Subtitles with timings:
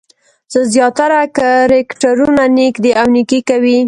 [0.73, 3.79] زیاتره کرکټرونه نېک دي او نېکي کوي.